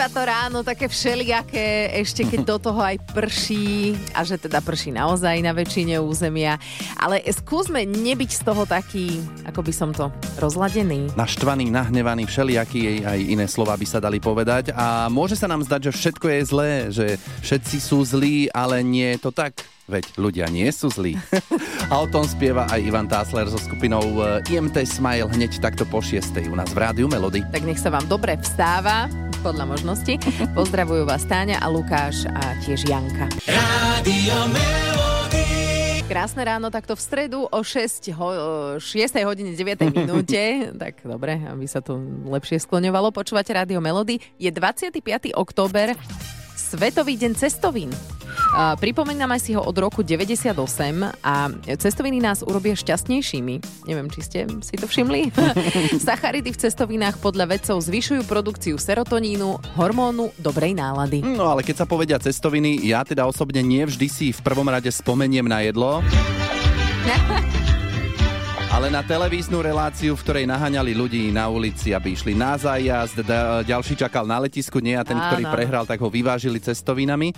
Býva 0.00 0.16
to 0.16 0.24
ráno 0.24 0.64
také 0.64 0.88
všelijaké, 0.88 1.92
ešte 2.00 2.24
keď 2.24 2.40
do 2.48 2.56
toho 2.56 2.80
aj 2.80 2.96
prší, 3.12 3.92
a 4.16 4.24
že 4.24 4.40
teda 4.40 4.64
prší 4.64 4.96
naozaj 4.96 5.44
na 5.44 5.52
väčšine 5.52 6.00
územia. 6.00 6.56
Ale 6.96 7.20
skúsme 7.28 7.84
nebyť 7.84 8.30
z 8.32 8.40
toho 8.40 8.64
taký, 8.64 9.20
ako 9.44 9.60
by 9.60 9.72
som 9.76 9.92
to, 9.92 10.08
rozladený. 10.40 11.12
naštvaný, 11.20 11.68
nahnevaný, 11.68 12.24
všelijaký 12.24 13.04
aj 13.04 13.20
iné 13.20 13.44
slova 13.44 13.76
by 13.76 13.84
sa 13.84 14.00
dali 14.00 14.24
povedať. 14.24 14.72
A 14.72 15.12
môže 15.12 15.36
sa 15.36 15.44
nám 15.44 15.68
zdať, 15.68 15.92
že 15.92 15.96
všetko 16.00 16.26
je 16.32 16.40
zlé, 16.48 16.72
že 16.88 17.06
všetci 17.44 17.76
sú 17.84 18.00
zlí, 18.00 18.48
ale 18.56 18.80
nie 18.80 19.20
je 19.20 19.28
to 19.28 19.36
tak. 19.36 19.52
Veď 19.84 20.16
ľudia 20.16 20.48
nie 20.48 20.72
sú 20.72 20.88
zlí. 20.88 21.20
A 21.92 22.00
o 22.00 22.08
tom 22.08 22.24
spieva 22.24 22.64
aj 22.72 22.80
Ivan 22.80 23.04
Tásler 23.04 23.52
so 23.52 23.60
skupinou 23.60 24.00
eh, 24.24 24.54
IMT 24.56 24.80
Smile 24.88 25.28
hneď 25.28 25.60
takto 25.60 25.84
po 25.84 26.00
6. 26.00 26.40
u 26.48 26.56
nás 26.56 26.72
v 26.72 26.88
Rádiu 26.88 27.04
Melody. 27.04 27.44
Tak 27.52 27.68
nech 27.68 27.82
sa 27.82 27.92
vám 27.92 28.06
dobre 28.08 28.38
vstáva, 28.38 29.10
podľa 29.40 29.64
možnosti. 29.72 30.14
Pozdravujú 30.52 31.08
vás 31.08 31.24
Táňa 31.24 31.64
a 31.64 31.66
Lukáš 31.72 32.28
a 32.28 32.54
tiež 32.60 32.84
Janka. 32.84 33.24
Rádio 33.48 34.36
Melody. 34.52 35.48
Krásne 36.04 36.42
ráno, 36.44 36.68
takto 36.68 36.98
v 36.98 37.02
stredu 37.06 37.38
o 37.48 37.60
6, 37.62 38.10
ho, 38.18 38.28
6 38.76 38.82
hodine 39.24 39.56
9 39.56 39.94
minúte. 39.94 40.42
tak 40.82 41.00
dobre, 41.06 41.40
aby 41.40 41.64
sa 41.64 41.80
to 41.80 41.96
lepšie 42.28 42.60
skloňovalo. 42.60 43.14
Počúvate 43.14 43.54
Rádio 43.56 43.80
Melody. 43.80 44.20
Je 44.36 44.52
25. 44.52 45.00
október, 45.32 45.96
Svetový 46.60 47.16
deň 47.16 47.32
cestovín. 47.40 47.88
Uh, 48.52 48.76
pripomíname 48.76 49.40
si 49.40 49.56
ho 49.56 49.64
od 49.64 49.72
roku 49.80 50.04
98 50.04 50.52
a 51.24 51.48
cestoviny 51.80 52.20
nás 52.20 52.44
urobia 52.44 52.76
šťastnejšími. 52.76 53.88
Neviem, 53.88 54.08
či 54.12 54.20
ste 54.20 54.38
si 54.60 54.76
to 54.76 54.84
všimli. 54.84 55.32
Sacharidy 56.06 56.52
v 56.52 56.60
cestovinách 56.60 57.16
podľa 57.24 57.56
vedcov 57.56 57.80
zvyšujú 57.80 58.28
produkciu 58.28 58.76
serotonínu, 58.76 59.80
hormónu 59.80 60.36
dobrej 60.36 60.76
nálady. 60.76 61.24
No 61.24 61.48
ale 61.48 61.64
keď 61.64 61.82
sa 61.82 61.86
povedia 61.88 62.20
cestoviny, 62.20 62.84
ja 62.84 63.08
teda 63.08 63.24
osobne 63.24 63.64
nie 63.64 63.82
vždy 63.88 64.06
si 64.12 64.26
v 64.30 64.40
prvom 64.44 64.68
rade 64.68 64.92
spomeniem 64.92 65.48
na 65.48 65.64
jedlo. 65.64 66.04
Ale 68.80 68.96
na 68.96 69.04
televíznu 69.04 69.60
reláciu, 69.60 70.16
v 70.16 70.24
ktorej 70.24 70.48
naháňali 70.48 70.96
ľudí 70.96 71.28
na 71.28 71.52
ulici, 71.52 71.92
aby 71.92 72.16
išli 72.16 72.32
na 72.32 72.56
zájazd, 72.56 73.20
da- 73.28 73.60
ďalší 73.60 73.92
čakal 73.92 74.24
na 74.24 74.40
letisku, 74.40 74.80
nie 74.80 74.96
a 74.96 75.04
ten, 75.04 75.20
Áno. 75.20 75.28
ktorý 75.28 75.44
prehral, 75.52 75.84
tak 75.84 76.00
ho 76.00 76.08
vyvážili 76.08 76.56
cestovinami. 76.56 77.36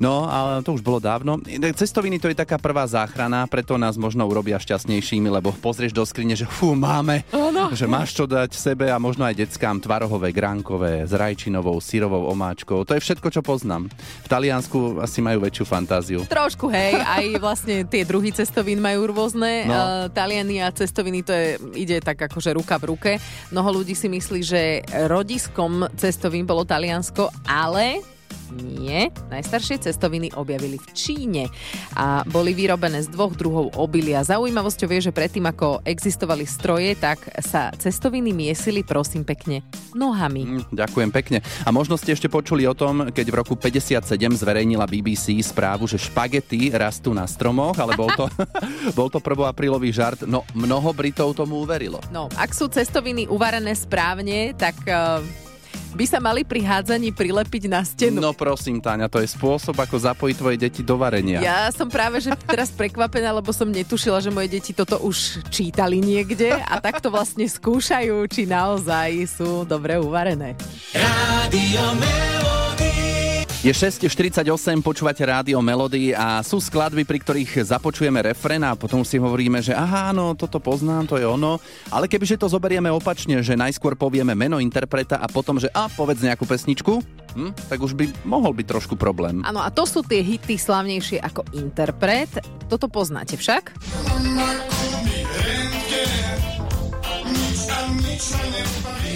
No, 0.00 0.24
ale 0.24 0.64
to 0.64 0.72
už 0.72 0.80
bolo 0.80 0.96
dávno. 0.96 1.36
Cestoviny 1.76 2.16
to 2.16 2.32
je 2.32 2.40
taká 2.40 2.56
prvá 2.56 2.88
záchrana, 2.88 3.44
preto 3.44 3.76
nás 3.76 4.00
možno 4.00 4.24
urobia 4.24 4.56
šťastnejšími, 4.56 5.28
lebo 5.28 5.52
pozrieš 5.52 5.92
do 5.92 6.00
skrine, 6.08 6.32
že 6.32 6.48
fú, 6.48 6.72
máme, 6.72 7.20
že 7.76 7.84
máš 7.84 8.16
čo 8.16 8.24
dať 8.24 8.56
sebe 8.56 8.88
a 8.88 8.96
možno 8.96 9.28
aj 9.28 9.36
deckám 9.36 9.76
tvarohové, 9.76 10.32
gránkové, 10.32 11.04
s 11.04 11.12
rajčinovou, 11.12 11.76
syrovou 11.84 12.32
omáčkou. 12.32 12.80
To 12.88 12.96
je 12.96 13.04
všetko, 13.04 13.28
čo 13.28 13.44
poznám. 13.44 13.92
V 14.24 14.28
Taliansku 14.32 15.04
asi 15.04 15.20
majú 15.20 15.44
väčšiu 15.44 15.68
fantáziu. 15.68 16.24
Trošku, 16.24 16.72
hej, 16.72 16.96
aj 16.96 17.36
vlastne 17.36 17.84
tie 17.84 18.00
druhy 18.00 18.32
cestovín 18.32 18.80
majú 18.80 19.04
rôzne. 19.04 19.68
No. 19.68 19.76
Uh, 19.76 20.08
Taliany 20.08 20.64
a 20.64 20.72
cestoviny 20.80 21.20
to 21.20 21.32
je, 21.36 21.48
ide 21.76 22.00
tak 22.00 22.16
akože 22.16 22.56
ruka 22.56 22.80
v 22.80 22.88
ruke. 22.88 23.10
Mnoho 23.52 23.80
ľudí 23.80 23.92
si 23.92 24.08
myslí, 24.08 24.40
že 24.40 24.80
rodiskom 25.08 25.84
cestovín 26.00 26.48
bolo 26.48 26.64
Taliansko, 26.64 27.28
ale 27.44 28.00
nie. 28.52 29.08
Najstaršie 29.30 29.82
cestoviny 29.82 30.34
objavili 30.34 30.76
v 30.76 30.88
Číne 30.92 31.44
a 31.94 32.26
boli 32.26 32.52
vyrobené 32.52 33.00
z 33.00 33.08
dvoch 33.10 33.34
druhov 33.34 33.78
obilia. 33.78 34.26
Zaujímavosťou 34.26 34.88
je, 34.98 35.10
že 35.10 35.12
predtým, 35.14 35.46
ako 35.46 35.82
existovali 35.86 36.44
stroje, 36.44 36.98
tak 36.98 37.22
sa 37.40 37.70
cestoviny 37.74 38.34
miesili, 38.34 38.82
prosím 38.82 39.22
pekne, 39.22 39.62
nohami. 39.94 40.42
Mm, 40.46 40.64
Ďakujem 40.74 41.10
pekne. 41.10 41.38
A 41.64 41.70
možno 41.70 41.94
ste 41.94 42.14
ešte 42.14 42.30
počuli 42.30 42.66
o 42.66 42.74
tom, 42.74 43.10
keď 43.10 43.26
v 43.30 43.38
roku 43.38 43.54
57 43.54 44.02
zverejnila 44.36 44.86
BBC 44.86 45.38
správu, 45.42 45.86
že 45.86 45.98
špagety 46.00 46.74
rastú 46.74 47.14
na 47.14 47.26
stromoch, 47.26 47.78
ale 47.78 47.94
bol 47.94 48.10
to, 48.14 48.26
bol 48.98 49.08
to 49.08 49.18
prvoaprílový 49.22 49.90
žart. 49.94 50.26
No, 50.26 50.42
mnoho 50.52 50.90
Britov 50.94 51.38
tomu 51.38 51.62
uverilo. 51.62 52.02
No, 52.10 52.26
ak 52.34 52.54
sú 52.54 52.66
cestoviny 52.66 53.30
uvarené 53.30 53.72
správne, 53.76 54.52
tak 54.56 54.76
uh, 54.86 55.22
by 55.94 56.04
sa 56.06 56.18
mali 56.22 56.46
pri 56.46 56.62
hádzaní 56.62 57.10
prilepiť 57.10 57.62
na 57.66 57.82
stenu. 57.82 58.22
No 58.22 58.32
prosím, 58.36 58.78
Táňa, 58.78 59.10
to 59.10 59.18
je 59.18 59.28
spôsob, 59.28 59.74
ako 59.76 59.96
zapojiť 59.98 60.36
tvoje 60.38 60.56
deti 60.56 60.80
do 60.80 60.96
varenia. 60.96 61.42
Ja 61.42 61.68
som 61.74 61.90
práve 61.90 62.22
že 62.22 62.34
teraz 62.46 62.70
prekvapená, 62.70 63.34
lebo 63.34 63.50
som 63.50 63.68
netušila, 63.68 64.22
že 64.22 64.30
moje 64.32 64.52
deti 64.52 64.70
toto 64.76 65.00
už 65.00 65.42
čítali 65.50 65.98
niekde 65.98 66.54
a 66.54 66.78
takto 66.78 67.10
vlastne 67.10 67.48
skúšajú, 67.48 68.26
či 68.30 68.46
naozaj 68.46 69.10
sú 69.26 69.64
dobre 69.64 69.98
uvarené. 69.98 70.54
Rádio 70.94 71.84
Melody. 71.98 72.59
Je 73.60 73.68
6.48, 73.68 74.40
počúvate 74.80 75.20
rádio 75.20 75.60
Melody 75.60 76.16
a 76.16 76.40
sú 76.40 76.64
skladby, 76.64 77.04
pri 77.04 77.20
ktorých 77.20 77.68
započujeme 77.68 78.16
refren 78.24 78.64
a 78.64 78.72
potom 78.72 79.04
si 79.04 79.20
hovoríme, 79.20 79.60
že 79.60 79.76
aha, 79.76 80.16
no 80.16 80.32
toto 80.32 80.56
poznám, 80.56 81.04
to 81.04 81.20
je 81.20 81.28
ono. 81.28 81.60
Ale 81.92 82.08
kebyže 82.08 82.40
to 82.40 82.48
zoberieme 82.48 82.88
opačne, 82.88 83.44
že 83.44 83.60
najskôr 83.60 84.00
povieme 84.00 84.32
meno 84.32 84.64
interpreta 84.64 85.20
a 85.20 85.28
potom, 85.28 85.60
že 85.60 85.68
a 85.76 85.92
povedz 85.92 86.24
nejakú 86.24 86.48
pesničku, 86.48 87.04
hm, 87.36 87.52
tak 87.68 87.84
už 87.84 87.92
by 88.00 88.08
mohol 88.24 88.56
byť 88.56 88.64
trošku 88.64 88.96
problém. 88.96 89.44
Áno, 89.44 89.60
a 89.60 89.68
to 89.68 89.84
sú 89.84 90.00
tie 90.08 90.24
hity 90.24 90.56
slavnejšie 90.56 91.20
ako 91.20 91.44
interpret. 91.52 92.32
Toto 92.64 92.88
poznáte 92.88 93.36
však? 93.36 93.76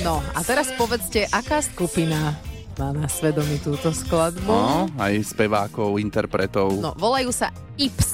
No 0.05 0.21
a 0.37 0.41
teraz 0.45 0.69
povedzte, 0.77 1.33
aká 1.33 1.65
skupina 1.65 2.37
má 2.79 2.91
na 2.91 3.07
svedomí 3.07 3.63
túto 3.63 3.91
skladbu? 3.95 4.51
No, 4.51 4.91
aj 4.99 5.35
spevákov, 5.35 5.99
interpretov. 6.03 6.75
No, 6.79 6.95
volajú 6.99 7.31
sa 7.31 7.55
IPS. 7.79 8.14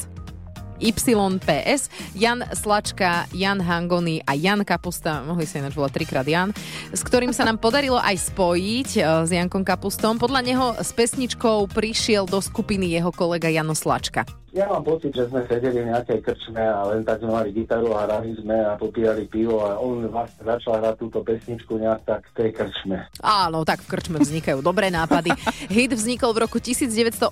YPS, 0.81 1.93
Jan 2.17 2.43
Slačka, 2.57 3.29
Jan 3.37 3.61
Hangony 3.61 4.25
a 4.25 4.33
Jan 4.35 4.65
Kapusta, 4.65 5.21
mohli 5.23 5.45
sa 5.45 5.61
ináč 5.61 5.77
volať 5.77 5.93
trikrát 6.01 6.27
Jan, 6.27 6.51
s 6.91 7.05
ktorým 7.05 7.37
sa 7.37 7.45
nám 7.45 7.61
podarilo 7.61 8.01
aj 8.01 8.33
spojiť 8.33 8.89
e, 8.97 9.01
s 9.29 9.31
Jankom 9.31 9.63
Kapustom. 9.63 10.17
Podľa 10.17 10.41
neho 10.41 10.67
s 10.81 10.91
pesničkou 10.97 11.69
prišiel 11.71 12.25
do 12.25 12.41
skupiny 12.41 12.91
jeho 12.91 13.13
kolega 13.13 13.53
Jano 13.53 13.77
Slačka. 13.77 14.25
Ja 14.51 14.67
mám 14.67 14.83
pocit, 14.83 15.15
že 15.15 15.31
sme 15.31 15.47
sedeli 15.47 15.87
v 15.87 15.95
nejakej 15.95 16.27
krčme 16.27 16.59
a 16.59 16.83
len 16.91 17.07
tak 17.07 17.23
sme 17.23 17.31
mali 17.31 17.55
gitaru 17.55 17.95
a 17.95 18.03
hrali 18.03 18.35
sme 18.35 18.59
a 18.59 18.75
popíjali 18.75 19.31
pivo 19.31 19.63
a 19.63 19.79
on 19.79 20.11
vlastne 20.11 20.43
začal 20.43 20.83
hrať 20.83 20.95
túto 20.99 21.23
pesničku 21.23 21.79
nejak 21.79 22.03
tak 22.03 22.27
v 22.27 22.33
tej 22.35 22.51
krčme. 22.59 22.99
Áno, 23.23 23.63
tak 23.63 23.87
v 23.87 23.95
krčme 23.95 24.19
vznikajú 24.19 24.59
dobré 24.59 24.91
nápady. 24.91 25.31
Hit 25.71 25.95
vznikol 25.95 26.35
v 26.35 26.51
roku 26.51 26.59
1985 26.59 27.31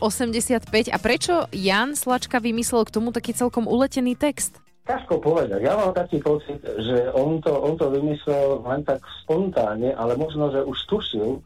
a 0.94 0.98
prečo 1.02 1.50
Jan 1.50 1.98
Slačka 1.98 2.38
vymyslel 2.38 2.86
k 2.86 2.94
tomu 2.94 3.10
taký 3.10 3.34
celkom 3.38 3.70
uletený 3.70 4.18
text? 4.18 4.58
Ťažko 4.90 5.22
povedať. 5.22 5.62
Ja 5.62 5.78
mám 5.78 5.94
taký 5.94 6.18
pocit, 6.18 6.58
že 6.64 7.12
on 7.14 7.38
to, 7.44 7.52
on 7.54 7.78
to 7.78 7.92
vymyslel 7.92 8.64
len 8.66 8.82
tak 8.82 9.04
spontánne, 9.22 9.94
ale 9.94 10.16
možno, 10.18 10.50
že 10.50 10.64
už 10.64 10.78
tušil, 10.88 11.38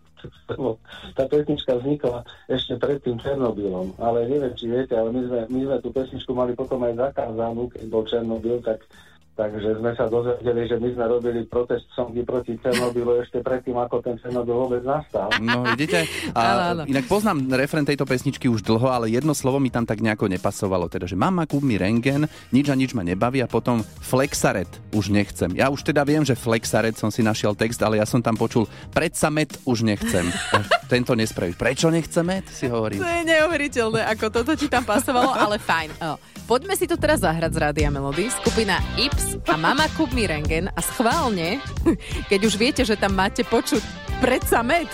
tá 1.18 1.24
pesnička 1.26 1.82
vznikla 1.82 2.22
ešte 2.46 2.78
pred 2.78 3.02
tým 3.02 3.18
Černobylom. 3.18 3.98
Ale 3.98 4.30
neviem, 4.30 4.54
či 4.54 4.70
viete, 4.70 4.94
ale 4.94 5.10
my 5.10 5.20
sme, 5.26 5.40
my 5.50 5.60
sme 5.66 5.76
tú 5.82 5.90
pesničku 5.90 6.30
mali 6.30 6.54
potom 6.54 6.78
aj 6.86 7.10
zakázanú, 7.10 7.66
keď 7.74 7.84
bol 7.90 8.06
Černobyl, 8.06 8.62
tak 8.62 8.86
Takže 9.32 9.80
sme 9.80 9.96
sa 9.96 10.12
dozvedeli, 10.12 10.68
že 10.68 10.76
my 10.76 10.92
sme 10.92 11.04
robili 11.08 11.40
protest 11.48 11.88
songy 11.96 12.20
proti 12.20 12.60
Černobylu 12.60 13.16
ešte 13.24 13.40
predtým, 13.40 13.72
ako 13.80 14.04
ten 14.04 14.20
Černobyl 14.20 14.68
vôbec 14.68 14.84
nastal. 14.84 15.32
No, 15.40 15.64
vidíte? 15.72 16.04
A 16.36 16.84
inak 16.84 17.08
poznám 17.08 17.48
refren 17.56 17.88
tejto 17.88 18.04
pesničky 18.04 18.52
už 18.52 18.60
dlho, 18.60 18.92
ale 18.92 19.08
jedno 19.08 19.32
slovo 19.32 19.56
mi 19.56 19.72
tam 19.72 19.88
tak 19.88 20.04
nejako 20.04 20.28
nepasovalo. 20.28 20.92
Teda, 20.92 21.08
že 21.08 21.16
mama, 21.16 21.48
kúp 21.48 21.64
mi 21.64 21.80
rengen, 21.80 22.28
nič 22.52 22.68
a 22.68 22.76
nič 22.76 22.92
ma 22.92 23.00
nebaví 23.00 23.40
a 23.40 23.48
potom 23.48 23.80
flexaret 24.04 24.68
už 24.92 25.08
nechcem. 25.08 25.56
Ja 25.56 25.72
už 25.72 25.80
teda 25.80 26.04
viem, 26.04 26.28
že 26.28 26.36
flexaret 26.36 27.00
som 27.00 27.08
si 27.08 27.24
našiel 27.24 27.56
text, 27.56 27.80
ale 27.80 28.04
ja 28.04 28.04
som 28.04 28.20
tam 28.20 28.36
počul 28.36 28.68
predsa 28.92 29.32
met 29.32 29.56
už 29.64 29.88
nechcem. 29.88 30.28
Tento 30.92 31.16
nespravíš. 31.16 31.56
Prečo 31.56 31.88
nechce 31.88 32.20
med? 32.20 32.44
Si 32.52 32.68
hovorím. 32.68 33.00
To 33.00 33.08
je 33.08 33.24
neuveriteľné, 33.24 34.12
ako 34.12 34.28
toto 34.28 34.52
ti 34.60 34.68
tam 34.68 34.84
pasovalo, 34.84 35.32
ale 35.32 35.56
fajn. 35.56 35.88
O, 36.04 36.20
poďme 36.44 36.74
si 36.74 36.90
to 36.90 36.98
teraz 36.98 37.22
zahrať 37.22 37.50
z 37.54 37.58
Rádia 37.58 37.88
Melody. 37.88 38.28
Skupina 38.28 38.78
Ips 38.98 39.42
a 39.48 39.54
Mama 39.56 39.86
Kúp 39.94 40.12
mi 40.12 40.26
rengen 40.26 40.68
a 40.72 40.80
schválne, 40.82 41.62
keď 42.30 42.40
už 42.46 42.54
viete, 42.58 42.82
že 42.82 42.98
tam 42.98 43.14
máte 43.16 43.46
počuť 43.46 43.82
predsa 44.22 44.62
med. 44.62 44.86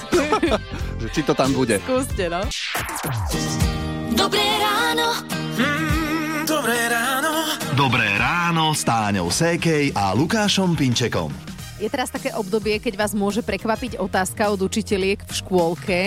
Že 0.98 1.08
či 1.14 1.22
to 1.22 1.30
tam 1.30 1.54
bude. 1.54 1.78
Skúste, 1.84 2.26
no. 2.26 2.42
Dobré 4.10 4.42
ráno. 4.58 5.14
Mm, 5.54 6.42
dobré 6.42 6.78
ráno. 6.90 7.32
Dobré 7.78 8.08
ráno 8.18 8.74
s 8.74 8.82
Táňou 8.82 9.30
Sékej 9.30 9.94
a 9.94 10.10
Lukášom 10.10 10.74
Pinčekom. 10.74 11.30
Je 11.78 11.86
teraz 11.86 12.10
také 12.10 12.34
obdobie, 12.34 12.82
keď 12.82 12.98
vás 12.98 13.14
môže 13.14 13.46
prekvapiť 13.46 14.02
otázka 14.02 14.50
od 14.50 14.58
učiteľiek 14.66 15.22
v 15.22 15.32
škôlke. 15.32 16.00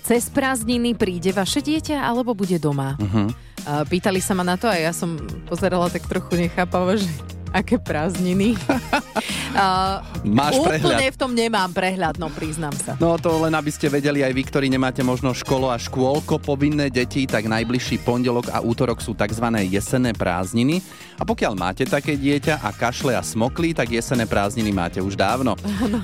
Cez 0.00 0.32
prázdniny 0.32 0.96
príde 0.96 1.36
vaše 1.36 1.60
dieťa 1.60 2.00
alebo 2.00 2.32
bude 2.32 2.56
doma? 2.56 2.96
Mhm. 2.96 3.49
Pýtali 3.66 4.20
sa 4.22 4.32
ma 4.36 4.44
na 4.44 4.56
to 4.56 4.68
a 4.68 4.76
ja 4.76 4.92
som 4.94 5.16
pozerala 5.48 5.90
tak 5.90 6.06
trochu 6.06 6.36
nechápavo, 6.36 6.96
že 6.96 7.08
aké 7.50 7.76
prázdniny. 7.78 8.54
uh, 9.58 10.02
Máš 10.22 10.62
úplne 10.62 11.10
prehľad. 11.10 11.14
v 11.14 11.18
tom 11.18 11.32
nemám 11.34 11.70
prehľad, 11.74 12.14
no 12.18 12.30
priznám 12.30 12.74
sa. 12.78 12.94
No 13.02 13.18
to 13.18 13.42
len 13.42 13.54
aby 13.54 13.70
ste 13.70 13.90
vedeli 13.90 14.22
aj 14.22 14.32
vy, 14.34 14.42
ktorí 14.46 14.66
nemáte 14.70 15.02
možno 15.02 15.34
školo 15.34 15.70
a 15.70 15.76
škôlko 15.78 16.38
povinné 16.38 16.88
deti, 16.88 17.26
tak 17.26 17.50
najbližší 17.50 18.02
pondelok 18.06 18.50
a 18.54 18.62
útorok 18.62 19.02
sú 19.02 19.14
tzv. 19.18 19.46
jesenné 19.66 20.14
prázdniny. 20.14 20.82
A 21.20 21.26
pokiaľ 21.28 21.52
máte 21.52 21.84
také 21.84 22.16
dieťa 22.16 22.64
a 22.64 22.72
kašle 22.72 23.12
a 23.12 23.20
smoklí, 23.20 23.76
tak 23.76 23.92
jesenné 23.92 24.24
prázdniny 24.24 24.72
máte 24.72 24.98
už 25.04 25.20
dávno. 25.20 25.52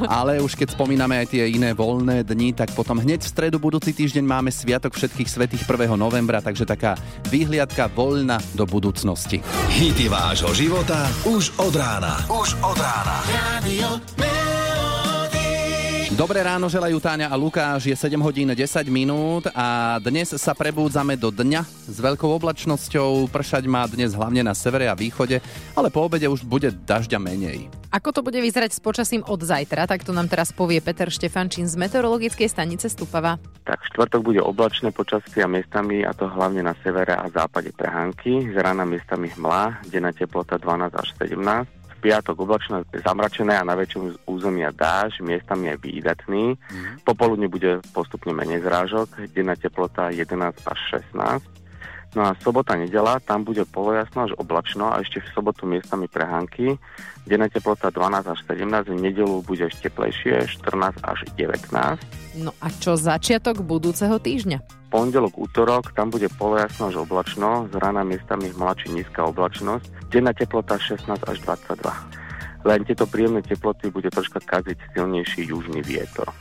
Ale 0.05 0.45
už 0.45 0.53
keď 0.53 0.77
spomíname 0.77 1.17
aj 1.17 1.33
tie 1.33 1.49
iné 1.49 1.73
voľné 1.73 2.21
dni, 2.21 2.53
tak 2.53 2.77
potom 2.77 3.01
hneď 3.01 3.25
v 3.25 3.33
stredu 3.33 3.57
budúci 3.57 3.97
týždeň 3.97 4.25
máme 4.27 4.53
Sviatok 4.53 4.93
všetkých 4.93 5.29
svetých 5.31 5.65
1. 5.65 5.97
novembra, 5.97 6.45
takže 6.45 6.69
taká 6.69 7.01
výhliadka 7.33 7.89
voľna 7.89 8.37
do 8.53 8.69
budúcnosti. 8.69 9.41
Hity 9.73 10.13
vášho 10.13 10.53
života 10.53 11.09
už 11.37 11.53
od 11.61 11.77
rána. 11.77 12.25
Už 12.33 12.57
od 12.65 12.81
rána. 12.81 13.21
Radio. 13.29 14.01
Dobré 16.17 16.41
ráno 16.41 16.65
želajú 16.73 16.97
Táňa 16.97 17.29
a 17.29 17.37
Lukáš, 17.37 17.85
je 17.85 17.93
7 17.93 18.17
hodín 18.25 18.49
10 18.49 18.57
minút 18.89 19.53
a 19.53 20.01
dnes 20.01 20.33
sa 20.41 20.57
prebúdzame 20.57 21.13
do 21.13 21.29
dňa 21.29 21.61
s 21.93 22.01
veľkou 22.01 22.33
oblačnosťou. 22.41 23.29
Pršať 23.29 23.69
má 23.69 23.85
dnes 23.85 24.17
hlavne 24.17 24.41
na 24.41 24.57
severe 24.57 24.89
a 24.89 24.97
východe, 24.97 25.45
ale 25.77 25.93
po 25.93 26.09
obede 26.09 26.25
už 26.25 26.41
bude 26.49 26.73
dažďa 26.73 27.21
menej. 27.21 27.69
Ako 27.93 28.17
to 28.17 28.25
bude 28.25 28.41
vyzerať 28.41 28.73
s 28.73 28.81
počasím 28.81 29.29
od 29.29 29.45
zajtra, 29.45 29.85
tak 29.85 30.09
to 30.09 30.17
nám 30.17 30.33
teraz 30.33 30.57
povie 30.57 30.81
Peter 30.81 31.13
Štefančín 31.13 31.69
z 31.69 31.77
meteorologickej 31.77 32.49
stanice 32.49 32.89
Stupava. 32.89 33.37
Tak 33.69 33.85
v 33.85 33.89
štvrtok 33.93 34.25
bude 34.25 34.41
oblačné 34.41 34.97
počasie 34.97 35.45
a 35.45 35.49
miestami, 35.53 36.01
a 36.01 36.17
to 36.17 36.33
hlavne 36.33 36.65
na 36.65 36.73
severe 36.81 37.13
a 37.13 37.29
západe 37.29 37.77
prehánky. 37.77 38.57
Z 38.57 38.57
rána 38.57 38.89
miestami 38.89 39.29
hmla, 39.37 39.85
denná 39.93 40.17
teplota 40.17 40.57
12 40.57 40.97
až 40.97 41.09
17. 41.21 41.77
Piatok 42.07 42.47
oblačné 42.47 42.87
zamračené 43.03 43.59
a 43.59 43.67
na 43.67 43.75
väčšom 43.75 44.31
územia 44.31 44.71
dáž, 44.71 45.19
miestami 45.27 45.75
aj 45.75 45.83
výdatný. 45.83 46.55
Popoludne 47.03 47.51
bude 47.51 47.83
postupne 47.91 48.31
menej 48.31 48.63
zrážok, 48.63 49.27
denná 49.35 49.59
teplota 49.59 50.15
11 50.15 50.55
až 50.71 51.03
16. 51.03 51.66
No 52.17 52.25
a 52.25 52.33
sobota, 52.41 52.73
nedela, 52.81 53.21
tam 53.21 53.45
bude 53.45 53.69
polojasno 53.69 54.25
až 54.25 54.33
oblačno 54.41 54.89
a 54.89 55.05
ešte 55.05 55.21
v 55.21 55.29
sobotu 55.37 55.69
miestami 55.69 56.09
prehánky. 56.09 56.81
Denná 57.29 57.53
teplota 57.53 57.93
12 57.93 58.33
až 58.33 58.41
17, 58.49 58.89
v 58.89 58.97
nedelu 58.97 59.45
bude 59.45 59.69
ešte 59.69 59.93
teplejšie 59.93 60.49
14 60.65 60.97
až 61.05 61.19
19. 61.37 62.41
No 62.41 62.57
a 62.57 62.73
čo 62.81 62.97
začiatok 62.97 63.61
budúceho 63.61 64.17
týždňa? 64.17 64.89
pondelok, 64.97 65.37
útorok, 65.37 65.93
tam 65.93 66.09
bude 66.09 66.33
polojasno 66.41 66.89
až 66.89 67.05
oblačno, 67.05 67.69
z 67.69 67.75
rána 67.77 68.01
miestami 68.01 68.49
hmla 68.49 68.73
či 68.81 68.89
nízka 68.97 69.29
oblačnosť, 69.29 70.09
denná 70.09 70.33
teplota 70.33 70.81
16 70.81 71.05
až 71.21 71.37
22. 71.45 72.65
Len 72.65 72.81
tieto 72.89 73.05
príjemné 73.05 73.45
teploty 73.45 73.93
bude 73.93 74.09
troška 74.09 74.41
kaziť 74.41 74.97
silnejší 74.97 75.53
južný 75.53 75.85
vietor. 75.85 76.33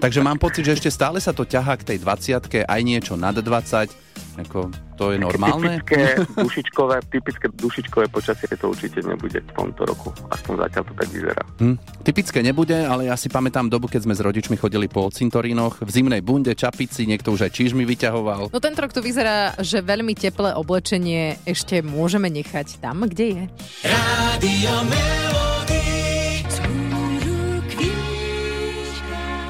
Takže 0.00 0.20
mám 0.20 0.38
pocit, 0.38 0.66
že 0.66 0.74
ešte 0.76 0.90
stále 0.90 1.18
sa 1.22 1.30
to 1.30 1.46
ťahá 1.46 1.78
k 1.80 1.94
tej 1.94 1.98
20 2.02 2.66
aj 2.66 2.80
niečo 2.84 3.14
nad 3.14 3.34
20. 3.34 4.04
Ako, 4.34 4.66
to 4.98 5.14
je 5.14 5.18
normálne? 5.22 5.78
Typické 5.78 6.26
dušičkové, 6.34 6.96
typické 7.06 7.46
dušičkové 7.54 8.06
počasie 8.10 8.50
to 8.58 8.74
určite 8.74 8.98
nebude 9.06 9.38
v 9.38 9.52
tomto 9.54 9.86
roku. 9.86 10.10
Aspoň 10.26 10.54
zatiaľ 10.66 10.82
to 10.90 10.94
tak 10.98 11.08
vyzerá. 11.14 11.42
Hm, 11.62 11.76
typické 12.02 12.38
nebude, 12.42 12.74
ale 12.74 13.06
ja 13.06 13.14
si 13.14 13.30
pamätám 13.30 13.70
dobu, 13.70 13.86
keď 13.86 14.10
sme 14.10 14.14
s 14.18 14.22
rodičmi 14.22 14.58
chodili 14.58 14.90
po 14.90 15.06
cintorínoch, 15.06 15.86
v 15.86 15.90
zimnej 15.90 16.22
bunde, 16.22 16.50
čapici, 16.58 17.06
niekto 17.06 17.30
už 17.30 17.46
aj 17.46 17.54
čížmy 17.54 17.86
vyťahoval. 17.86 18.50
No 18.50 18.58
tento 18.58 18.82
rok 18.82 18.90
to 18.90 19.02
vyzerá, 19.06 19.54
že 19.62 19.86
veľmi 19.86 20.18
teplé 20.18 20.50
oblečenie 20.58 21.38
ešte 21.46 21.78
môžeme 21.82 22.26
nechať 22.26 22.82
tam, 22.82 23.06
kde 23.06 23.26
je. 23.30 23.42
Radio 23.86 24.74
Melody. 24.90 25.33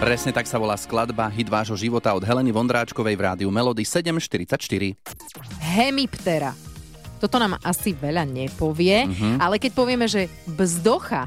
Presne 0.04 0.36
tak 0.36 0.44
sa 0.44 0.60
volá 0.60 0.76
skladba 0.76 1.32
Hit 1.32 1.48
vášho 1.48 1.80
života 1.80 2.12
od 2.12 2.20
Heleny 2.20 2.52
Vondráčkovej 2.52 3.16
v 3.16 3.24
rádiu 3.24 3.48
Melody 3.48 3.88
744. 3.88 4.92
Hemiptera. 5.64 6.52
Toto 7.16 7.40
nám 7.40 7.56
asi 7.64 7.96
veľa 7.96 8.28
nepovie, 8.28 9.08
Mhm. 9.08 9.40
ale 9.40 9.56
keď 9.56 9.72
povieme, 9.72 10.04
že 10.04 10.28
bzdocha, 10.44 11.24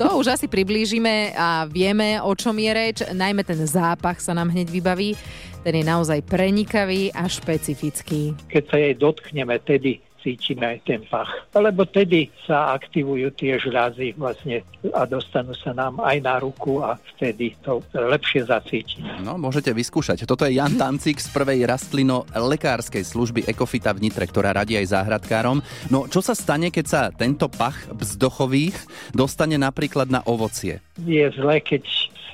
to 0.00 0.08
už 0.16 0.40
asi 0.40 0.48
priblížime 0.48 1.36
a 1.36 1.68
vieme, 1.68 2.16
o 2.24 2.32
čom 2.32 2.56
je 2.56 2.72
reč. 2.72 2.96
Najmä 3.04 3.44
ten 3.44 3.60
zápach 3.68 4.24
sa 4.24 4.32
nám 4.32 4.48
hneď 4.48 4.72
vybaví. 4.72 5.20
Ten 5.60 5.76
je 5.76 5.84
naozaj 5.84 6.24
prenikavý 6.24 7.12
a 7.12 7.28
špecifický. 7.28 8.32
keď 8.48 8.62
sa 8.72 8.76
jej 8.80 8.94
dotkneme, 8.96 9.52
tedy 9.60 10.00
cítime 10.24 10.64
aj 10.74 10.78
ten 10.88 11.04
pach. 11.04 11.28
Lebo 11.52 11.84
tedy 11.84 12.32
sa 12.48 12.72
aktivujú 12.72 13.28
tie 13.36 13.60
žľazy 13.60 14.16
vlastne 14.16 14.64
a 14.96 15.04
dostanú 15.04 15.52
sa 15.52 15.76
nám 15.76 16.00
aj 16.00 16.16
na 16.24 16.40
ruku 16.40 16.80
a 16.80 16.96
vtedy 17.14 17.52
to 17.60 17.84
lepšie 17.92 18.48
zacítime. 18.48 19.20
No, 19.20 19.36
môžete 19.36 19.76
vyskúšať. 19.76 20.24
Toto 20.24 20.48
je 20.48 20.56
Jan 20.56 20.80
Tancik 20.80 21.20
z 21.20 21.28
prvej 21.28 21.68
rastlino 21.68 22.24
lekárskej 22.32 23.04
služby 23.04 23.44
Ekofita 23.44 23.92
v 23.92 24.08
Nitre, 24.08 24.24
ktorá 24.24 24.56
radí 24.56 24.80
aj 24.80 24.96
záhradkárom. 24.96 25.60
No, 25.92 26.08
čo 26.08 26.24
sa 26.24 26.32
stane, 26.32 26.72
keď 26.72 26.86
sa 26.88 27.00
tento 27.12 27.52
pach 27.52 27.76
bzdochových 27.92 28.76
dostane 29.12 29.60
napríklad 29.60 30.08
na 30.08 30.24
ovocie? 30.24 30.80
Je 31.04 31.26
zle, 31.36 31.60
keď 31.60 31.84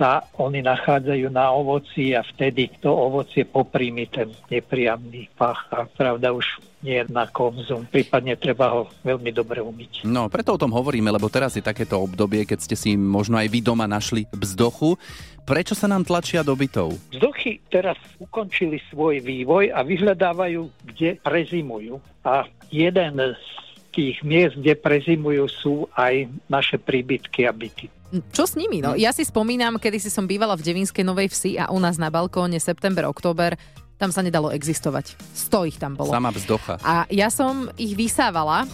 sa 0.01 0.25
oni 0.41 0.65
nachádzajú 0.65 1.29
na 1.29 1.53
ovoci 1.53 2.17
a 2.17 2.25
vtedy 2.25 2.73
to 2.81 2.89
ovocie 2.89 3.45
poprími 3.45 4.09
ten 4.09 4.33
nepríjemný 4.49 5.29
pach 5.37 5.69
a 5.69 5.85
pravda 5.85 6.33
už 6.33 6.49
nie 6.81 6.97
je 6.97 7.13
na 7.13 7.29
konzum. 7.29 7.85
Prípadne 7.85 8.41
treba 8.41 8.73
ho 8.73 8.89
veľmi 9.05 9.29
dobre 9.37 9.61
umyť. 9.61 10.09
No, 10.09 10.33
preto 10.33 10.57
o 10.57 10.61
tom 10.61 10.73
hovoríme, 10.73 11.13
lebo 11.13 11.29
teraz 11.29 11.53
je 11.53 11.61
takéto 11.61 12.01
obdobie, 12.01 12.49
keď 12.49 12.59
ste 12.65 12.77
si 12.81 12.97
možno 12.97 13.37
aj 13.37 13.53
vy 13.53 13.61
doma 13.61 13.85
našli 13.85 14.25
bzdochu. 14.33 14.97
Prečo 15.45 15.77
sa 15.77 15.85
nám 15.85 16.09
tlačia 16.09 16.41
do 16.41 16.57
bytov? 16.57 16.97
Vzdochy 17.13 17.61
teraz 17.69 18.01
ukončili 18.17 18.81
svoj 18.89 19.21
vývoj 19.21 19.77
a 19.77 19.85
vyhľadávajú, 19.85 20.89
kde 20.89 21.21
prezimujú. 21.21 22.01
A 22.25 22.49
jeden 22.73 23.21
z 23.21 23.45
tých 23.93 24.25
miest, 24.25 24.57
kde 24.57 24.73
prezimujú, 24.81 25.45
sú 25.53 25.75
aj 25.93 26.25
naše 26.49 26.81
príbytky 26.81 27.45
a 27.45 27.53
byty. 27.53 28.00
Čo 28.11 28.43
s 28.43 28.59
nimi? 28.59 28.83
No, 28.83 28.99
ja 28.99 29.15
si 29.15 29.23
spomínam, 29.23 29.79
kedy 29.79 30.03
si 30.03 30.11
som 30.11 30.27
bývala 30.27 30.59
v 30.59 30.67
Devinskej 30.67 31.07
Novej 31.07 31.31
Vsi 31.31 31.63
a 31.63 31.71
u 31.71 31.79
nás 31.79 31.95
na 31.95 32.11
balkóne 32.11 32.59
september, 32.59 33.07
október, 33.07 33.55
tam 34.01 34.11
sa 34.11 34.25
nedalo 34.25 34.51
existovať. 34.51 35.15
Sto 35.37 35.63
ich 35.63 35.79
tam 35.79 35.95
bolo. 35.95 36.11
Sama 36.11 36.35
bzdocha. 36.35 36.81
A 36.83 37.07
ja 37.13 37.31
som 37.31 37.71
ich 37.79 37.95
vysávala, 37.95 38.67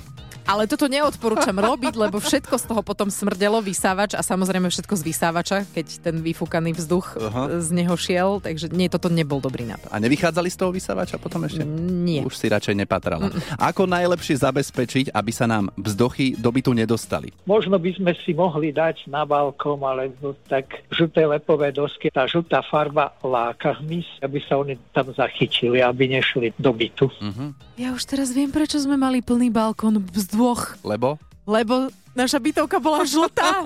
ale 0.46 0.70
toto 0.70 0.86
neodporúčam 0.86 1.58
robiť, 1.58 1.98
lebo 1.98 2.22
všetko 2.22 2.54
z 2.56 2.64
toho 2.70 2.82
potom 2.86 3.10
smrdelo 3.10 3.58
vysávač 3.58 4.14
a 4.14 4.22
samozrejme 4.22 4.70
všetko 4.70 4.94
z 4.94 5.02
vysávača, 5.02 5.56
keď 5.74 5.86
ten 6.00 6.16
vyfúkaný 6.22 6.72
vzduch 6.78 7.18
Aha. 7.18 7.58
z 7.58 7.68
neho 7.74 7.94
šiel, 7.98 8.38
takže 8.38 8.70
nie, 8.70 8.86
toto 8.86 9.10
nebol 9.10 9.42
dobrý 9.42 9.66
nápad. 9.66 9.90
A 9.90 9.98
nevychádzali 9.98 10.48
z 10.48 10.56
toho 10.56 10.70
vysávača 10.70 11.18
potom 11.18 11.42
ešte? 11.44 11.66
Nie. 11.66 12.22
Už 12.22 12.38
si 12.38 12.46
radšej 12.46 12.78
nepatrala. 12.78 13.34
Ako 13.58 13.90
najlepšie 13.90 14.38
zabezpečiť, 14.38 15.10
aby 15.10 15.32
sa 15.34 15.50
nám 15.50 15.74
bzdochy 15.74 16.38
do 16.38 16.54
bytu 16.54 16.70
nedostali? 16.70 17.34
Možno 17.44 17.76
by 17.82 17.90
sme 17.98 18.12
si 18.22 18.30
mohli 18.30 18.70
dať 18.70 19.10
na 19.10 19.26
balkón, 19.26 19.82
alebo 19.82 20.38
tak 20.46 20.86
žlté 20.94 21.26
lepové 21.26 21.74
dosky. 21.74 22.08
Tá 22.14 22.30
žltá 22.30 22.62
farba 22.62 23.10
láka 23.20 23.74
hmyz, 23.82 24.22
aby 24.22 24.38
sa 24.46 24.62
oni 24.62 24.78
tam 24.94 25.10
zachytili, 25.10 25.82
aby 25.82 26.06
nešli 26.06 26.54
do 26.54 26.70
bytu. 26.70 27.10
Ja 27.76 27.92
už 27.92 28.06
teraz 28.08 28.32
viem, 28.32 28.48
prečo 28.48 28.80
sme 28.80 28.96
mali 28.96 29.20
plný 29.20 29.50
balkón 29.52 30.00
vzdôch, 30.36 30.76
Lebo? 30.84 31.16
lebo 31.48 31.88
naša 32.12 32.36
bytovka 32.36 32.76
bola 32.76 33.08
žltá. 33.08 33.64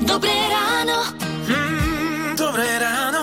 Dobré 0.00 0.32
ráno. 0.48 0.98
Mm, 1.44 2.32
dobré 2.32 2.80
ráno. 2.80 3.13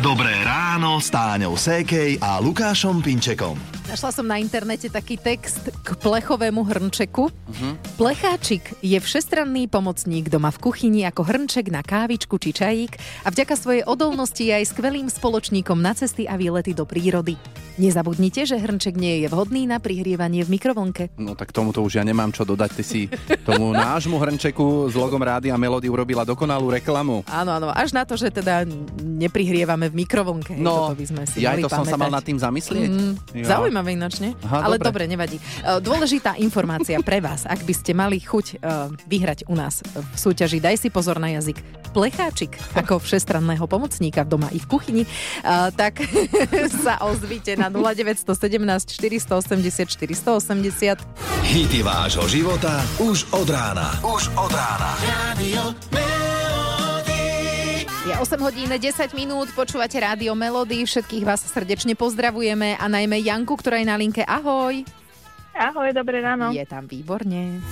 Dobré 0.00 0.32
ráno 0.48 0.96
s 0.96 1.12
Táňou 1.12 1.60
Sékej 1.60 2.24
a 2.24 2.40
Lukášom 2.40 3.04
Pinčekom. 3.04 3.52
Našla 3.84 4.16
som 4.16 4.24
na 4.24 4.40
internete 4.40 4.88
taký 4.88 5.20
text 5.20 5.68
k 5.84 5.92
plechovému 5.92 6.64
hrnčeku. 6.64 7.28
Plecháčik 8.00 8.80
je 8.80 8.96
všestranný 8.96 9.68
pomocník 9.68 10.32
doma 10.32 10.48
v 10.48 10.62
kuchyni 10.62 11.04
ako 11.04 11.20
hrnček 11.28 11.68
na 11.68 11.84
kávičku 11.84 12.40
či 12.40 12.56
čajík 12.56 12.96
a 13.26 13.28
vďaka 13.28 13.52
svojej 13.60 13.82
odolnosti 13.84 14.40
je 14.40 14.56
aj 14.56 14.72
skvelým 14.72 15.12
spoločníkom 15.12 15.76
na 15.76 15.92
cesty 15.92 16.24
a 16.24 16.40
výlety 16.40 16.72
do 16.72 16.88
prírody. 16.88 17.36
Nezabudnite, 17.76 18.48
že 18.48 18.56
hrnček 18.56 18.96
nie 18.96 19.24
je 19.24 19.28
vhodný 19.28 19.68
na 19.68 19.82
prihrievanie 19.82 20.48
v 20.48 20.52
mikrovlnke. 20.56 21.12
No 21.20 21.36
tak 21.36 21.52
tomuto 21.52 21.84
už 21.84 22.00
ja 22.00 22.04
nemám 22.06 22.32
čo 22.32 22.48
dodať. 22.48 22.70
Ty 22.78 22.84
si 22.86 23.10
tomu 23.44 23.74
nášmu 23.76 24.16
hrnčeku 24.16 24.88
s 24.88 24.94
logom 24.96 25.20
Rádia 25.20 25.60
Melody 25.60 25.92
urobila 25.92 26.24
dokonalú 26.24 26.72
reklamu. 26.72 27.26
Áno, 27.26 27.50
áno, 27.52 27.68
až 27.74 27.92
na 27.92 28.06
to, 28.06 28.14
že 28.14 28.30
teda 28.30 28.64
neprihrievame 29.02 29.89
v 29.90 29.98
mikrovlnke. 29.98 30.54
No, 30.54 30.88
toto 30.88 30.96
by 30.96 31.04
sme 31.04 31.22
si 31.26 31.42
ja 31.42 31.52
mali 31.52 31.60
to 31.60 31.68
som 31.68 31.82
sa 31.82 31.94
mal 31.94 32.06
pamätať. 32.06 32.14
nad 32.14 32.24
tým 32.24 32.38
zamyslieť. 32.38 32.90
Mm, 32.90 33.12
Ja. 33.36 33.46
zaujímavé 33.50 33.90
ináč, 33.92 34.18
nie? 34.18 34.32
Aha, 34.40 34.64
Ale 34.64 34.78
dobre. 34.78 35.02
dobre, 35.02 35.10
nevadí. 35.10 35.36
E, 35.36 35.42
Dôležitá 35.80 36.34
informácia 36.36 36.96
pre 37.00 37.18
vás, 37.18 37.42
ak 37.42 37.60
by 37.60 37.74
ste 37.74 37.90
mali 37.92 38.18
chuť 38.18 38.46
e, 38.52 38.56
vyhrať 39.04 39.44
u 39.46 39.54
nás 39.54 39.82
v 39.82 40.14
súťaži 40.14 40.58
Daj 40.58 40.76
si 40.78 40.88
pozor 40.88 41.16
na 41.16 41.28
jazyk 41.30 41.58
plecháčik 41.90 42.54
ako 42.72 43.02
všestranného 43.02 43.66
pomocníka 43.66 44.22
v 44.22 44.28
doma 44.30 44.48
i 44.50 44.58
v 44.58 44.66
kuchyni, 44.66 45.02
e, 45.02 45.08
tak 45.72 45.98
sa 46.84 47.02
ozvite 47.02 47.54
na 47.54 47.66
0917 47.66 48.22
480 48.94 49.90
480. 49.90 51.02
Hity 51.42 51.80
vášho 51.82 52.28
života 52.28 52.78
už 53.00 53.26
od 53.32 53.48
rána. 53.48 53.98
Už 54.00 54.30
od 54.36 54.52
rána. 54.52 54.90
Melody. 55.34 56.09
Je 58.10 58.18
8 58.18 58.42
hodín 58.42 58.66
10 58.66 59.14
minút, 59.14 59.54
počúvate 59.54 59.94
Rádio 59.94 60.34
Melody, 60.34 60.82
všetkých 60.82 61.22
vás 61.22 61.46
srdečne 61.46 61.94
pozdravujeme 61.94 62.74
a 62.74 62.90
najmä 62.90 63.22
Janku, 63.22 63.54
ktorá 63.54 63.78
je 63.78 63.86
na 63.86 63.94
linke. 63.94 64.26
Ahoj! 64.26 64.82
Ahoj, 65.54 65.94
dobré 65.94 66.18
ráno. 66.18 66.50
Je 66.50 66.66
tam 66.66 66.90
výborne. 66.90 67.62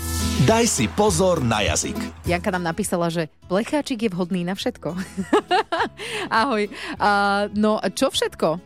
Daj 0.46 0.70
si 0.70 0.86
pozor 0.94 1.42
na 1.42 1.66
jazyk. 1.66 1.98
Janka 2.22 2.54
nám 2.54 2.70
napísala, 2.70 3.10
že 3.10 3.26
plecháčik 3.50 4.06
je 4.06 4.14
vhodný 4.14 4.46
na 4.46 4.54
všetko. 4.54 4.94
Ahoj. 6.30 6.70
Uh, 7.02 7.50
no, 7.58 7.82
čo 7.98 8.06
všetko? 8.06 8.62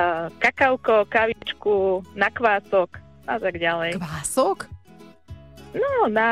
Uh, 0.00 0.32
kakauko, 0.40 1.04
kavičku, 1.12 2.00
na 2.16 2.32
kvások 2.32 2.96
a 3.28 3.36
tak 3.36 3.60
ďalej. 3.60 4.00
Kvások? 4.00 4.64
No, 5.76 6.08
na 6.08 6.28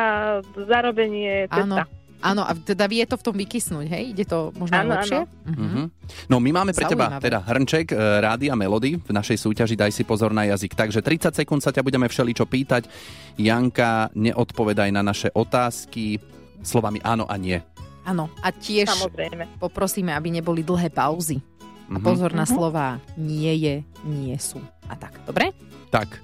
zarobenie 0.56 1.52
Áno. 1.52 1.84
Áno, 2.18 2.42
a 2.42 2.52
teda 2.52 2.84
vie 2.84 3.02
to 3.02 3.14
v 3.14 3.22
tom 3.22 3.34
vykysnúť, 3.34 3.86
hej? 3.86 4.04
Ide 4.10 4.24
to 4.24 4.50
možno 4.52 4.72
Áno, 4.74 4.92
lepšie? 4.94 5.20
áno. 5.20 5.28
Mhm. 5.46 5.82
No 6.26 6.36
my 6.38 6.50
máme 6.50 6.72
pre 6.72 6.84
teba 6.84 7.06
Zaujímavé. 7.08 7.22
teda 7.22 7.38
hrnček 7.40 7.86
e, 7.86 7.96
rádia 8.20 8.52
Melody 8.52 8.96
v 8.96 9.10
našej 9.10 9.36
súťaži 9.38 9.74
Daj 9.74 9.92
si 9.92 10.02
pozor 10.02 10.30
na 10.30 10.44
jazyk. 10.44 10.72
Takže 10.72 11.00
30 11.00 11.32
sekúnd 11.34 11.60
sa 11.60 11.70
ťa 11.70 11.80
budeme 11.80 12.04
všeličo 12.04 12.44
pýtať. 12.44 12.88
Janka, 13.34 14.08
neodpovedaj 14.12 14.88
na 14.90 15.02
naše 15.02 15.28
otázky 15.30 16.16
slovami 16.60 16.98
áno 17.00 17.24
a 17.24 17.36
nie. 17.36 17.60
Áno, 18.02 18.32
a 18.38 18.48
tiež 18.48 18.86
Samozrejme. 18.88 19.58
poprosíme, 19.58 20.10
aby 20.10 20.30
neboli 20.32 20.62
dlhé 20.62 20.88
pauzy. 20.88 21.42
A 21.86 21.98
Mhm. 21.98 22.02
pozor 22.02 22.30
na 22.32 22.42
Mhm. 22.42 22.50
slová 22.50 22.86
nie 23.14 23.52
je, 23.56 23.74
nie 24.02 24.34
sú. 24.36 24.58
A 24.84 24.94
tak, 24.94 25.20
dobre? 25.22 25.52
Tak, 25.88 26.18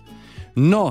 no, 0.55 0.91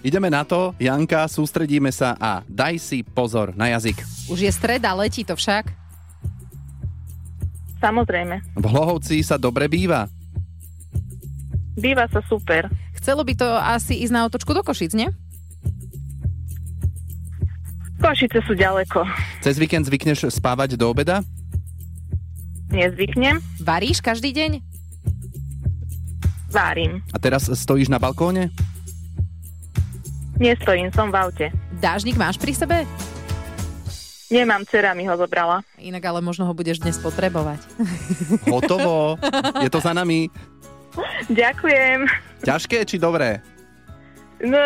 ideme 0.00 0.28
na 0.32 0.44
to. 0.44 0.72
Janka, 0.80 1.28
sústredíme 1.28 1.92
sa 1.92 2.16
a 2.16 2.42
daj 2.46 2.76
si 2.80 2.98
pozor 3.04 3.52
na 3.56 3.72
jazyk. 3.76 4.02
Už 4.28 4.44
je 4.44 4.52
streda, 4.52 4.92
letí 4.96 5.24
to 5.24 5.36
však. 5.36 5.72
Samozrejme. 7.80 8.44
V 8.60 8.64
Hlohovci 8.68 9.24
sa 9.24 9.40
dobre 9.40 9.64
býva. 9.68 10.04
Býva 11.80 12.04
sa 12.12 12.20
super. 12.28 12.68
Chcelo 13.00 13.24
by 13.24 13.32
to 13.32 13.48
asi 13.48 14.04
ísť 14.04 14.12
na 14.12 14.28
otočku 14.28 14.52
do 14.52 14.60
Košic, 14.60 14.92
nie? 14.92 15.08
Košice 18.00 18.40
sú 18.44 18.52
ďaleko. 18.56 19.04
Cez 19.44 19.56
víkend 19.56 19.88
zvykneš 19.88 20.28
spávať 20.28 20.76
do 20.76 20.88
obeda? 20.88 21.24
Nezvyknem. 22.72 23.40
Varíš 23.60 24.04
každý 24.04 24.32
deň? 24.32 24.60
Várim. 26.50 27.00
A 27.14 27.18
teraz 27.20 27.48
stojíš 27.48 27.88
na 27.88 27.96
balkóne? 27.96 28.52
Nestojím, 30.40 30.88
som 30.96 31.12
v 31.12 31.20
aute. 31.20 31.46
Dážnik 31.84 32.16
máš 32.16 32.40
pri 32.40 32.56
sebe? 32.56 32.88
Nemám, 34.32 34.64
dcera 34.64 34.96
mi 34.96 35.04
ho 35.04 35.12
zobrala. 35.12 35.60
Inak 35.76 36.00
ale 36.00 36.24
možno 36.24 36.48
ho 36.48 36.56
budeš 36.56 36.80
dnes 36.80 36.96
potrebovať. 36.96 37.60
Hotovo. 38.54 39.20
Je 39.60 39.68
to 39.68 39.84
za 39.84 39.92
nami. 39.92 40.32
Ďakujem. 41.28 42.08
Ťažké 42.40 42.88
či 42.88 42.96
dobré? 42.96 43.44
No, 44.40 44.56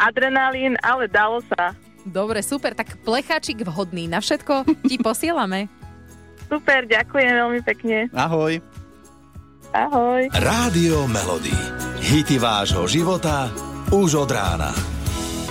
adrenalín, 0.00 0.80
ale 0.80 1.12
dalo 1.12 1.44
sa. 1.44 1.76
Dobre, 2.08 2.40
super, 2.40 2.72
tak 2.72 2.96
plecháčik 3.04 3.60
vhodný 3.68 4.08
na 4.08 4.24
všetko 4.24 4.64
ti 4.88 4.96
posielame. 4.96 5.68
Super, 6.48 6.88
ďakujem 6.88 7.32
veľmi 7.36 7.60
pekne. 7.68 8.08
Ahoj. 8.16 8.56
Ahoj. 9.76 10.32
Rádio 10.32 11.04
Melody. 11.04 11.52
Hity 12.00 12.40
vášho 12.40 12.88
života 12.88 13.52
už 13.92 14.24
od 14.24 14.30
rána. 14.32 14.97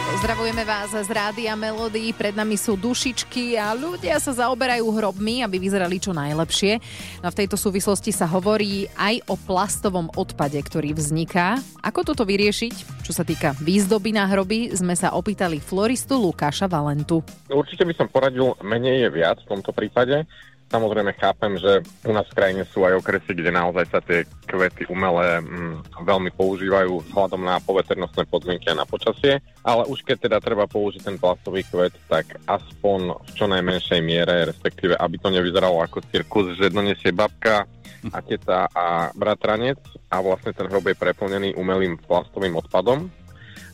Pozdravujeme 0.07 0.63
vás 0.63 0.95
z 0.95 1.11
Rádia 1.11 1.51
Melody, 1.59 2.15
pred 2.15 2.31
nami 2.31 2.55
sú 2.55 2.79
dušičky 2.79 3.59
a 3.59 3.75
ľudia 3.75 4.15
sa 4.23 4.31
zaoberajú 4.31 4.87
hrobmi, 4.87 5.43
aby 5.43 5.59
vyzerali 5.59 5.99
čo 5.99 6.15
najlepšie. 6.15 6.79
No 7.19 7.27
a 7.27 7.33
v 7.35 7.43
tejto 7.43 7.59
súvislosti 7.59 8.15
sa 8.15 8.23
hovorí 8.23 8.87
aj 8.95 9.27
o 9.27 9.35
plastovom 9.35 10.07
odpade, 10.15 10.55
ktorý 10.63 10.95
vzniká. 10.95 11.59
Ako 11.83 12.07
toto 12.07 12.23
vyriešiť? 12.23 13.03
Čo 13.03 13.11
sa 13.11 13.27
týka 13.27 13.51
výzdoby 13.59 14.15
na 14.15 14.31
hroby, 14.31 14.71
sme 14.71 14.95
sa 14.95 15.11
opýtali 15.11 15.59
floristu 15.59 16.15
Lukáša 16.15 16.71
Valentu. 16.71 17.27
Určite 17.51 17.83
by 17.83 17.93
som 17.99 18.07
poradil, 18.07 18.55
menej 18.63 19.03
je 19.03 19.09
viac 19.11 19.43
v 19.43 19.59
tomto 19.59 19.75
prípade. 19.75 20.23
Samozrejme 20.67 21.15
chápem, 21.15 21.55
že 21.55 21.79
u 22.03 22.11
nás 22.11 22.27
v 22.27 22.35
krajine 22.35 22.67
sú 22.67 22.83
aj 22.83 22.99
okresy, 22.99 23.31
kde 23.31 23.55
naozaj 23.55 23.87
sa 23.87 24.03
tie 24.03 24.27
kvety 24.51 24.91
umelé 24.91 25.39
mm, 25.39 25.95
veľmi 26.03 26.27
používajú 26.35 27.07
vzhľadom 27.07 27.39
na 27.39 27.55
poveternostné 27.63 28.27
podmienky 28.27 28.67
a 28.67 28.75
na 28.75 28.83
počasie, 28.83 29.39
ale 29.63 29.87
už 29.87 30.03
keď 30.03 30.27
teda 30.27 30.37
treba 30.43 30.67
použiť 30.67 31.07
ten 31.07 31.15
plastový 31.15 31.63
kvet, 31.63 31.95
tak 32.11 32.35
aspoň 32.51 33.15
v 33.15 33.31
čo 33.31 33.47
najmenšej 33.47 33.99
miere, 34.03 34.51
respektíve 34.51 34.91
aby 34.99 35.15
to 35.15 35.31
nevyzeralo 35.31 35.79
ako 35.87 36.03
cirkus, 36.11 36.59
že 36.59 36.67
donesie 36.67 37.15
babka 37.15 37.63
a 38.11 38.19
teta 38.19 38.67
a 38.75 39.07
bratranec 39.15 39.79
a 40.11 40.19
vlastne 40.19 40.51
ten 40.51 40.67
hrob 40.67 40.83
je 40.83 40.99
preplnený 40.99 41.55
umelým 41.55 41.95
plastovým 41.95 42.59
odpadom. 42.59 43.07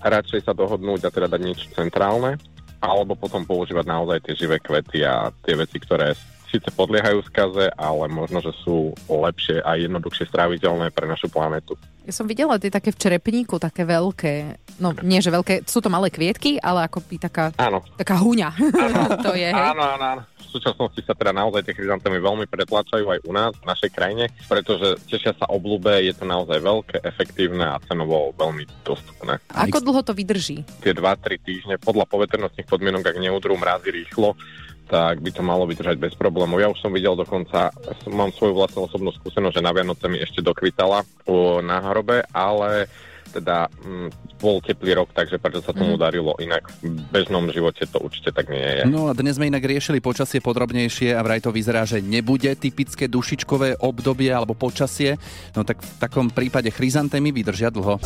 Radšej 0.05 0.45
sa 0.45 0.53
dohodnúť 0.53 1.09
a 1.09 1.13
teda 1.13 1.25
dať 1.25 1.41
niečo 1.41 1.73
centrálne, 1.73 2.37
alebo 2.85 3.17
potom 3.17 3.41
používať 3.49 3.85
naozaj 3.89 4.17
tie 4.29 4.45
živé 4.45 4.61
kvety 4.61 5.01
a 5.01 5.33
tie 5.41 5.57
veci, 5.57 5.81
ktoré 5.81 6.13
síce 6.53 6.69
podliehajú 6.69 7.25
skaze, 7.33 7.73
ale 7.73 8.05
možno, 8.13 8.37
že 8.37 8.53
sú 8.61 8.93
lepšie 9.09 9.65
a 9.65 9.73
jednoduchšie 9.73 10.29
stráviteľné 10.29 10.93
pre 10.93 11.09
našu 11.09 11.25
planetu. 11.25 11.73
Ja 12.05 12.13
som 12.13 12.29
videla 12.29 12.61
tie 12.61 12.69
také 12.69 12.93
v 12.93 12.99
čerepníku, 12.99 13.57
také 13.57 13.87
veľké, 13.87 14.61
no 14.77 14.93
nie 15.01 15.23
že 15.23 15.33
veľké, 15.33 15.65
sú 15.65 15.81
to 15.81 15.89
malé 15.89 16.13
kvietky, 16.13 16.61
ale 16.61 16.85
ako 16.85 17.01
by 17.09 17.15
taká, 17.17 17.45
Áno, 17.57 17.81
taká 17.97 18.21
huňa. 18.21 18.53
to 19.25 19.33
je, 19.33 19.49
hej? 19.49 19.65
áno, 19.73 19.81
áno, 19.97 20.05
áno. 20.19 20.23
V 20.37 20.61
súčasnosti 20.61 21.01
sa 21.01 21.17
teda 21.17 21.33
naozaj 21.33 21.65
tie 21.65 21.73
chryzantemy 21.73 22.21
veľmi 22.21 22.45
pretlačajú 22.45 23.09
aj 23.09 23.19
u 23.25 23.31
nás, 23.33 23.57
v 23.57 23.65
našej 23.65 23.89
krajine, 23.89 24.29
pretože 24.45 25.01
tešia 25.09 25.33
sa 25.33 25.49
oblúbe, 25.49 25.89
je 26.05 26.13
to 26.13 26.29
naozaj 26.29 26.61
veľké, 26.61 27.01
efektívne 27.01 27.65
a 27.65 27.81
cenovo 27.89 28.29
veľmi 28.37 28.69
dostupné. 28.85 29.41
Ako 29.49 29.81
dlho 29.81 30.05
to 30.05 30.13
vydrží? 30.13 30.61
Tie 30.85 30.93
2-3 30.93 31.41
týždne 31.41 31.75
podľa 31.81 32.05
poveternostných 32.05 32.69
podmienok, 32.69 33.01
ak 33.01 33.17
neudrú 33.17 33.57
mrazy 33.57 33.89
rýchlo, 33.89 34.37
tak 34.87 35.23
by 35.23 35.31
to 35.31 35.41
malo 35.41 35.63
vydržať 35.65 35.97
bez 35.99 36.13
problémov. 36.15 36.59
Ja 36.59 36.69
už 36.69 36.79
som 36.79 36.91
videl 36.91 37.15
dokonca, 37.15 37.71
mám 38.11 38.31
svoju 38.35 38.53
vlastnú 38.55 38.85
osobnú 38.87 39.11
skúsenosť, 39.15 39.55
že 39.59 39.65
na 39.65 39.71
Vianoce 39.71 40.05
mi 40.11 40.19
ešte 40.19 40.43
dokvitala 40.43 41.07
u, 41.27 41.63
na 41.63 41.79
hrobe, 41.81 42.23
ale 42.35 42.91
teda 43.33 43.65
mm, 43.81 44.37
bol 44.37 44.61
teplý 44.61 44.93
rok, 44.93 45.09
takže 45.09 45.41
preto 45.41 45.65
sa 45.65 45.73
tomu 45.73 45.97
darilo. 45.97 46.37
Inak 46.37 46.69
v 46.85 47.01
bežnom 47.09 47.49
živote 47.49 47.89
to 47.89 47.97
určite 47.97 48.29
tak 48.29 48.53
nie 48.53 48.61
je. 48.61 48.83
No 48.85 49.09
a 49.09 49.17
dnes 49.17 49.41
sme 49.41 49.49
inak 49.49 49.65
riešili 49.65 49.97
počasie 49.97 50.37
podrobnejšie 50.37 51.17
a 51.17 51.25
vraj 51.25 51.41
to 51.41 51.49
vyzerá, 51.49 51.89
že 51.89 52.05
nebude 52.05 52.53
typické 52.53 53.09
dušičkové 53.09 53.81
obdobie 53.81 54.29
alebo 54.29 54.53
počasie. 54.53 55.17
No 55.57 55.65
tak 55.65 55.81
v 55.81 55.91
takom 55.97 56.29
prípade 56.29 56.69
chryzantémy 56.69 57.33
vydržia 57.33 57.73
dlho. 57.73 57.97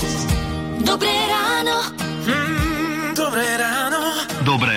Dobré 0.87 1.15
ráno. 1.27 1.75
Mm, 2.23 3.11
dobré 3.11 3.47
ráno. 3.59 3.99
Dobré 4.47 4.76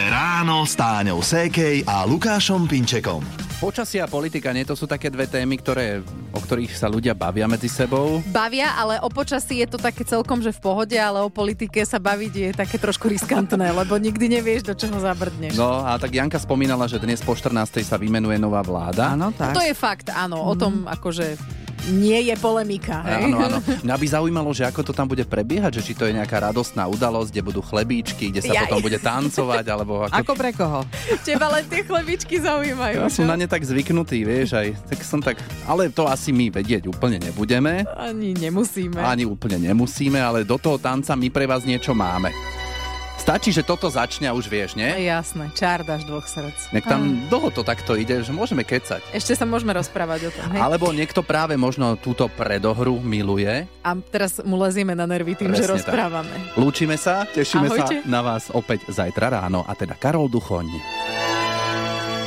ráno 0.60 0.68
s 0.68 0.76
Táňou 0.76 1.20
Sékej 1.24 1.88
a 1.88 2.04
Lukášom 2.04 2.68
Pinčekom. 2.68 3.24
Počasie 3.64 4.04
a 4.04 4.04
politika, 4.04 4.52
nie? 4.52 4.60
To 4.68 4.76
sú 4.76 4.84
také 4.84 5.08
dve 5.08 5.24
témy, 5.24 5.56
ktoré, 5.56 6.04
o 6.36 6.36
ktorých 6.36 6.76
sa 6.76 6.84
ľudia 6.84 7.16
bavia 7.16 7.48
medzi 7.48 7.64
sebou. 7.64 8.20
Bavia, 8.28 8.76
ale 8.76 9.00
o 9.00 9.08
počasí 9.08 9.64
je 9.64 9.68
to 9.72 9.80
také 9.80 10.04
celkom, 10.04 10.44
že 10.44 10.52
v 10.52 10.60
pohode, 10.60 10.92
ale 11.00 11.24
o 11.24 11.32
politike 11.32 11.80
sa 11.88 11.96
baviť 11.96 12.32
je 12.36 12.48
také 12.52 12.76
trošku 12.76 13.08
riskantné, 13.08 13.72
lebo 13.72 13.96
nikdy 13.96 14.36
nevieš, 14.36 14.68
do 14.68 14.76
čoho 14.76 15.00
zabrdneš. 15.00 15.56
No 15.56 15.80
a 15.80 15.96
tak 15.96 16.12
Janka 16.12 16.36
spomínala, 16.36 16.84
že 16.84 17.00
dnes 17.00 17.24
po 17.24 17.32
14. 17.32 17.80
sa 17.80 17.96
vymenuje 17.96 18.36
nová 18.36 18.60
vláda. 18.60 19.16
Áno, 19.16 19.32
tak. 19.32 19.56
To 19.56 19.64
je 19.64 19.72
fakt, 19.72 20.12
áno, 20.12 20.44
o 20.44 20.52
tom 20.60 20.84
akože 20.84 21.40
nie 21.88 22.28
je 22.28 22.34
polemika. 22.36 23.00
Hej? 23.02 23.32
Áno, 23.32 23.36
áno. 23.40 23.58
Mňa 23.80 23.96
by 23.96 24.06
zaujímalo, 24.06 24.50
že 24.52 24.64
ako 24.64 24.80
to 24.82 24.92
tam 24.92 25.06
bude 25.06 25.24
prebiehať, 25.24 25.80
že 25.80 25.82
či 25.82 25.92
to 25.96 26.04
je 26.04 26.12
nejaká 26.12 26.42
radostná 26.42 26.84
udalosť, 26.84 27.30
kde 27.30 27.42
budú 27.42 27.60
chlebíčky, 27.60 28.28
kde 28.28 28.44
sa 28.44 28.52
Jaj. 28.52 28.68
potom 28.68 28.80
bude 28.82 28.98
tancovať, 28.98 29.64
alebo 29.66 30.04
ako... 30.04 30.14
Ako 30.14 30.32
pre 30.34 30.50
koho? 30.52 30.80
Teba 31.22 31.48
len 31.48 31.64
tie 31.66 31.80
chlebičky 31.80 32.36
zaujímajú. 32.38 32.96
Ja 33.00 33.08
som 33.08 33.24
čo? 33.24 33.30
na 33.30 33.36
ne 33.36 33.46
tak 33.46 33.64
zvyknutý, 33.64 34.22
vieš, 34.22 34.54
aj 34.54 34.68
tak 34.86 34.98
som 35.00 35.20
tak, 35.22 35.38
ale 35.64 35.88
to 35.88 36.04
asi 36.04 36.30
my 36.30 36.50
vedieť 36.50 36.86
úplne 36.86 37.16
nebudeme, 37.16 37.86
Ani 37.96 38.34
nemusíme. 38.34 39.00
ani 39.00 39.24
úplne 39.24 39.56
nemusíme, 39.62 40.18
ale 40.18 40.42
do 40.42 40.58
toho 40.58 40.76
tanca 40.76 41.14
my 41.14 41.28
pre 41.30 41.46
vás 41.46 41.62
niečo 41.64 41.94
máme. 41.94 42.30
Stačí, 43.20 43.52
že 43.52 43.60
toto 43.60 43.92
začne 43.92 44.26
a 44.26 44.34
už 44.34 44.48
vieš, 44.48 44.72
nie? 44.80 44.88
Jasné, 45.04 45.52
čár 45.52 45.84
dáš 45.84 46.08
dvoch 46.08 46.24
srdc. 46.24 46.72
Nek 46.72 46.88
tam 46.88 47.28
dlho 47.28 47.52
to 47.52 47.60
takto 47.60 47.92
ide, 47.92 48.24
že 48.24 48.32
môžeme 48.32 48.64
kecať. 48.64 49.04
Ešte 49.12 49.36
sa 49.36 49.44
môžeme 49.44 49.76
rozprávať 49.76 50.20
o 50.26 50.30
tom. 50.32 50.48
Hej? 50.56 50.60
Alebo 50.64 50.88
niekto 50.88 51.20
práve 51.20 51.54
možno 51.60 52.00
túto 52.00 52.32
predohru 52.32 52.96
miluje. 52.98 53.68
A 53.84 53.90
teraz 54.08 54.40
mu 54.40 54.56
lezieme 54.56 54.96
na 54.96 55.04
nervy 55.04 55.36
tým, 55.36 55.52
že 55.52 55.68
Presne 55.68 55.68
tak. 55.68 55.76
rozprávame. 55.84 56.32
Lúčime 56.56 56.96
sa, 56.96 57.28
tešíme 57.28 57.68
Ahojte. 57.68 58.00
sa 58.00 58.08
na 58.08 58.20
vás 58.24 58.48
opäť 58.50 58.88
zajtra 58.88 59.36
ráno. 59.36 59.68
A 59.68 59.76
teda 59.76 60.00
Karol 60.00 60.26
Duchoň. 60.26 61.29